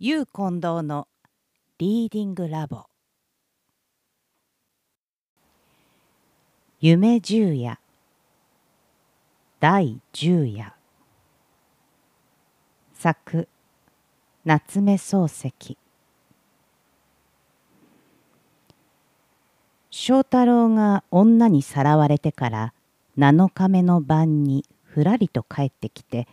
[0.00, 1.06] ゆう近藤の
[1.78, 2.86] リーディングラボ。
[6.80, 7.78] 夢十夜。
[9.60, 10.74] 第十夜。
[12.92, 13.46] 作。
[14.44, 15.78] 夏目漱石。
[19.90, 22.74] 翔太郎が女にさらわれてから
[23.16, 26.26] 7日目の晩にふらりと帰ってきて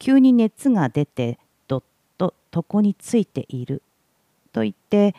[0.00, 1.38] 急に熱が出て
[2.54, 3.82] 床についている
[4.52, 5.14] と言って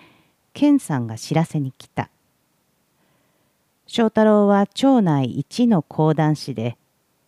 [0.54, 2.10] 健さんが知らせに来た
[3.88, 6.78] 翔太郎は町内一の講談師で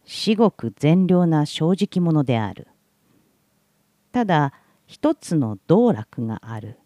[0.06, 2.68] 至極善良な正直者である
[4.12, 4.54] ただ
[4.86, 6.78] 一つの道楽がある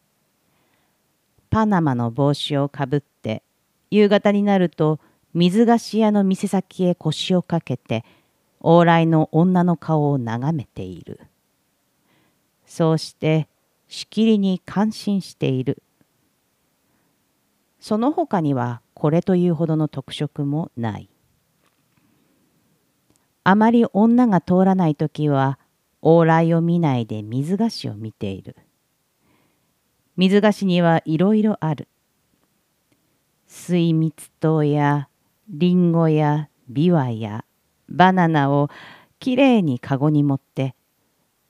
[1.50, 3.44] パナマの帽子をかぶって
[3.90, 5.00] 夕方になると
[5.34, 8.04] 水菓子屋の店先へ腰をかけて
[8.62, 11.20] 往来の女の顔を眺めている。
[12.68, 13.48] そうして
[13.88, 15.82] しきりに感心している。
[17.80, 21.10] その他にはこれというほどの特色もない。
[23.44, 25.58] あまり女が通らない時は
[26.04, 28.58] 往来を見ないで水菓子を見ている。
[30.18, 31.88] 水菓子にはいろいろある。
[33.48, 35.08] 水蜜糖や
[35.48, 37.46] りんごやビワや
[37.88, 38.70] バナナを
[39.20, 40.76] きれいにかごに持って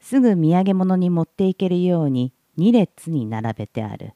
[0.07, 4.13] すぐ土産物に持っていけるように2列に並べてある。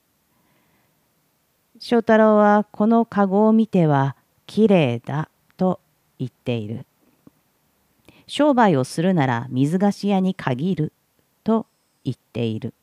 [1.79, 4.15] 翔太郎はこの籠を見ては
[4.47, 5.81] きれいだと
[6.17, 6.85] 言っている。
[8.25, 10.93] 商売をするなら水菓子屋に限る
[11.43, 11.65] と
[12.05, 12.73] 言っている。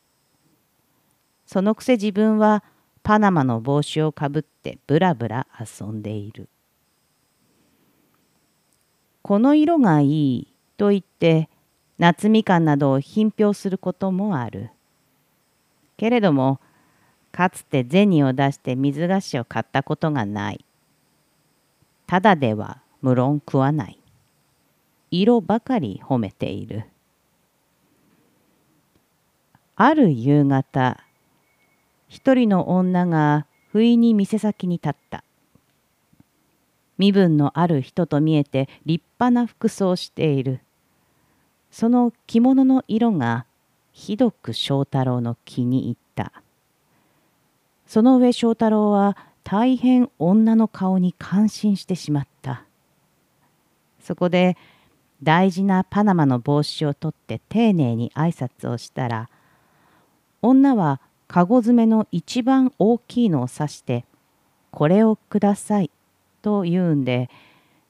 [1.46, 2.62] そのくせ自分は
[3.02, 6.50] パナマの帽子をかぶってぶらぶら遊んでいる。
[9.22, 11.48] この色がいいと言って
[11.98, 14.70] 夏みかんなどを品評することもある。
[15.96, 16.60] けれども、
[17.32, 20.64] かつて銭を出して水菓子を買ったことがない。
[22.06, 23.98] ただでは無論食わない。
[25.10, 26.84] 色ばかり褒めている。
[29.76, 31.04] ある夕方、
[32.08, 35.24] 一人の女が不意に店先に立った。
[36.96, 40.60] 身分のある人と見えて立派な服装をしている。
[41.70, 43.46] その着物の色が
[43.92, 46.32] ひどく翔太郎の気に入った。
[47.86, 52.64] その上翔太郎は大変女の顔に感心してしまった。
[54.00, 54.56] そこで
[55.22, 59.28] 大事なパナマの帽子を取って丁寧に挨拶をしたら
[60.42, 64.04] 女は籠詰めの一番大きいのを指して
[64.70, 65.90] 「これをください」
[66.40, 67.28] と言うんで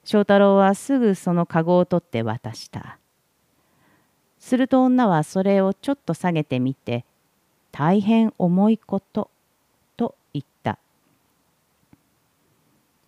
[0.03, 2.98] 翔太郎はすぐその籠を取って渡した。
[4.39, 7.05] すると女はそれをちょっと下げてみて、
[7.71, 9.29] 大変重いこと、
[9.97, 10.79] と言った。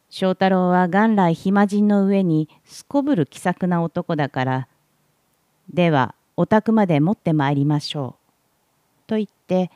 [0.09, 4.67] 翔太郎は元来暇人の上にすこぶる気さくな男だから、
[5.73, 9.07] ではお宅まで持ってまいりましょう。
[9.07, 9.71] と言って、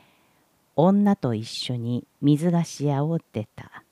[0.75, 3.83] 女と一緒に水菓子屋を出た。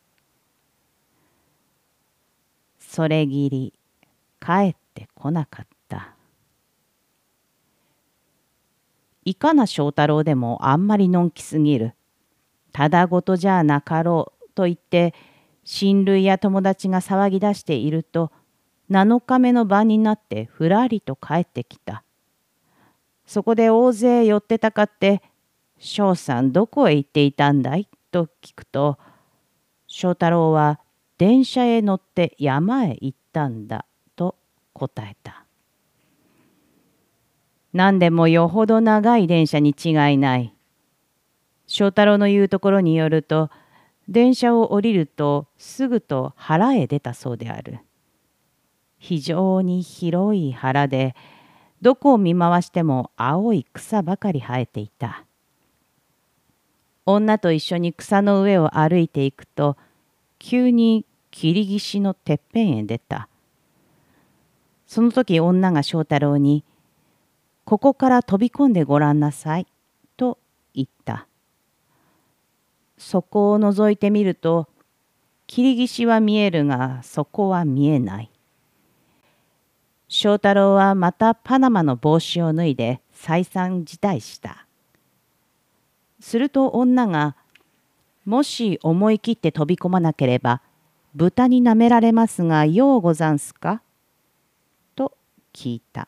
[2.80, 3.74] それぎり
[4.42, 6.14] 帰ってこなかった。
[9.26, 11.96] いかな翔太郎でもあんまりのんきすぎる。
[12.72, 15.14] ただごとじゃなかろうと言って
[15.64, 18.32] 親類や友達が騒ぎ出していると
[18.90, 22.04] 7日目の晩になってふらりと帰ってきた。
[23.26, 25.22] そこで大勢寄ってたかって
[25.80, 28.98] 「翔さんどこへ行っていたんだい?」と聞くと
[29.88, 30.80] 翔太郎は
[31.18, 33.86] 電車へ乗って山へ行ったんだ
[34.16, 34.36] と
[34.74, 35.43] 答えた。
[37.74, 40.54] 何でもよほど長い電車に違いない。
[41.66, 43.50] 翔太郎の言うところによると、
[44.08, 47.80] 電車を降りるとすぐと腹へ出たそうである。
[49.00, 51.16] 非常に広い腹で、
[51.82, 55.26] どこを見回しても青い草ばかり生えていた。
[57.06, 59.76] 女と一緒に草の上を歩いていくと、
[60.40, 63.28] 急に切岸のてっぺんへ出た。
[64.86, 66.64] その時女が翔太郎に、
[67.66, 69.68] ここから飛び込んでごらんなさい。
[70.18, 70.38] と
[70.74, 71.28] 言った。
[72.98, 74.68] そこを覗いてみると、
[75.48, 78.30] 切り岸は見えるが、そこは見えない。
[80.08, 84.68] 翔太郎はまたパナマの帽子を脱いで再三辞退した。
[86.20, 87.36] すると女が、
[88.26, 90.62] もし思い切って飛び込まなければ、
[91.16, 93.82] 豚に舐められますがようござんすか？
[94.96, 95.18] と
[95.54, 96.08] 聞いた。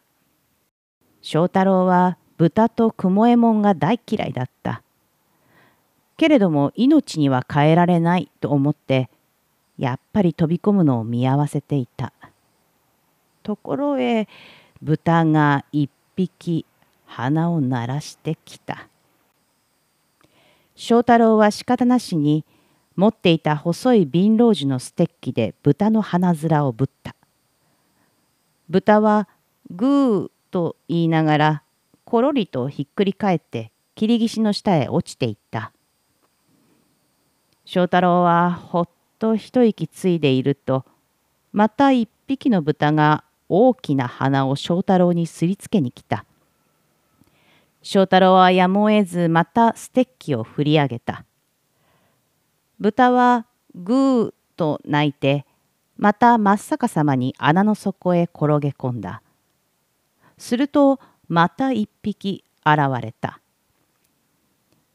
[1.26, 4.84] 翔太郎は豚と雲右衛門が大嫌いだった。
[6.18, 9.10] けれども命には変えられないと思って
[9.80, 12.14] やっぱり飛び込むのを見合わせていた。
[13.42, 14.28] ところへ
[14.84, 16.64] 豚が一匹
[17.08, 18.88] 鼻を鳴らしてきた。
[20.76, 22.46] 翔太郎は仕方なしに
[22.96, 27.16] 持っていた細い瓶老樹のステッキで豚の鼻面をぶった。
[28.70, 29.28] 豚は
[29.72, 31.64] グーと言いながら
[32.06, 35.74] ころりとひっくり返って切り岸の下へ落ちていった。
[37.66, 40.86] 翔太郎はほっと一息ついでいると
[41.52, 46.24] また一匹の豚が大きな鼻を翔太郎にすりつけに来た。
[47.82, 51.26] 翔太郎はやむを得ずまたステッキを振り上げた。
[52.80, 55.46] 豚はグーと鳴いて
[55.98, 59.22] また真っ逆さまに穴の底へ転げ込んだ。
[60.38, 63.40] するとまた一匹現れた。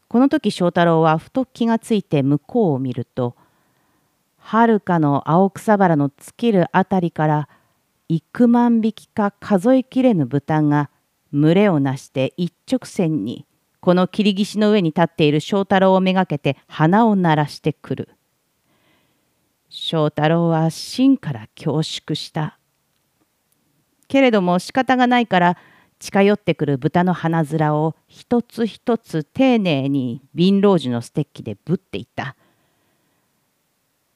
[0.08, 3.36] この時翔太郎はふと気がついて向こうを見ると
[4.38, 7.48] はるかの青草原の尽きるあたりから
[8.08, 10.90] 幾万匹か数えきれぬ豚が
[11.32, 13.46] 群れをなして一直線に
[13.80, 18.08] この切り岸の上に立っている翔太郎をめがけて鼻を鳴らしてくる。
[19.68, 22.58] 翔太郎は芯から恐縮した。
[24.10, 25.56] けれども仕方がないから
[26.00, 32.34] 近寄ってくる豚の鼻面を一つ一つ丁寧に瓶老樹のステッキでぶっていった。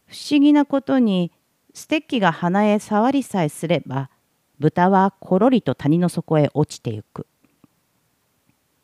[0.07, 1.31] 不思議なことに
[1.75, 4.11] ステッキが鼻へ触りさえすれば
[4.59, 7.29] 豚はころりと谷の底へ落ちてゆく。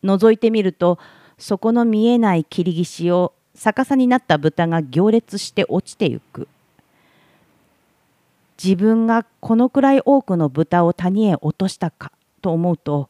[0.05, 1.01] 覗いてみると
[1.39, 6.47] そこの見えない切り岸を逆さになった豚が行列して落ちてゆく。
[8.63, 12.13] 自分がこのくらい多くの豚を谷へ落としたか
[12.43, 13.09] と思うと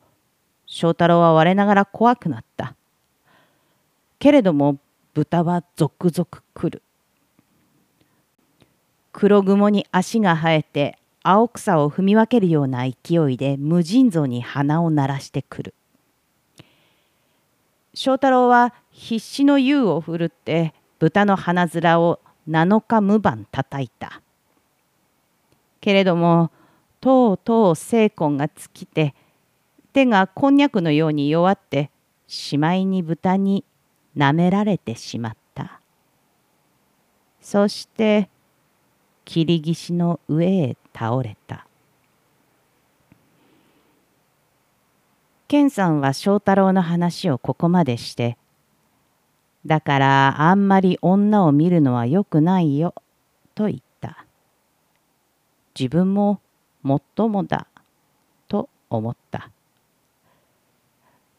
[0.67, 2.77] 翔太郎は我ながら怖くなった。
[4.21, 4.79] けれども
[5.13, 6.83] 豚は続々来る。
[9.11, 15.75] 黒雲に足が生えて青草を踏み分けるような勢いで無尽蔵に鼻を鳴らしてくる。
[17.93, 24.23] 翔太郎は必死の優を振るって豚の鼻面を7日無番叩いた。
[25.81, 26.51] けれども
[27.01, 29.15] とうとう精魂が尽きて
[29.93, 31.91] 手がこんにゃくのように弱って
[32.27, 33.65] しまいに豚に
[34.17, 35.81] 舐められてしまった。
[37.41, 38.29] そして
[39.25, 41.67] 切り岸の上へ倒れた。
[45.49, 48.37] 健さんは翔太郎の話をここまでして
[49.67, 52.95] 「だからあんまり女を見るのはよくないよ」
[53.57, 53.90] と言った。
[55.81, 56.43] 自分も
[56.83, 57.67] もっともだ
[58.49, 59.51] と思った。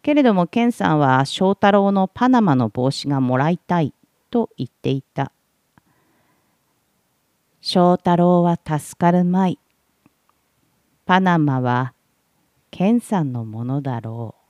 [0.02, 3.94] けれども健さんは翔太郎のパナマの帽子がもらいたい
[4.32, 5.32] と言っていた。
[7.60, 9.60] 翔太郎は助かるまい。
[11.06, 11.94] パナマは
[12.72, 14.41] 健さんのものだろう。